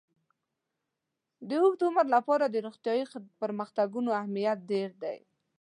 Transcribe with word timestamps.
د 1.47 1.49
اوږد 1.61 1.81
عمر 1.87 2.05
لپاره 2.15 2.45
د 2.47 2.55
روغتیايي 2.65 3.03
پرمختګونو 3.41 4.09
اهمیت 4.19 4.57
ډېر 4.71 4.89
دی. 5.03 5.17